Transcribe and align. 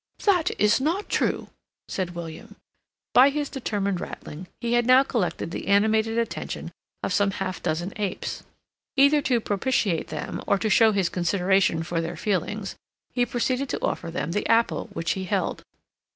"That 0.23 0.49
is 0.59 0.81
not 0.81 1.09
true," 1.09 1.49
said 1.87 2.15
William. 2.15 2.55
By 3.13 3.29
his 3.29 3.49
determined 3.49 4.01
rattling 4.01 4.47
he 4.59 4.73
had 4.73 4.87
now 4.87 5.03
collected 5.03 5.51
the 5.51 5.67
animated 5.67 6.17
attention 6.17 6.71
of 7.03 7.13
some 7.13 7.29
half 7.37 7.61
dozen 7.61 7.93
apes. 7.97 8.41
Either 8.97 9.21
to 9.21 9.39
propitiate 9.39 10.07
them, 10.07 10.41
or 10.47 10.57
to 10.57 10.71
show 10.71 10.91
his 10.91 11.07
consideration 11.07 11.83
for 11.83 12.01
their 12.01 12.17
feelings, 12.17 12.75
he 13.11 13.27
proceeded 13.27 13.69
to 13.69 13.81
offer 13.85 14.09
them 14.09 14.31
the 14.31 14.47
apple 14.47 14.89
which 14.93 15.11
he 15.11 15.25
held. 15.25 15.63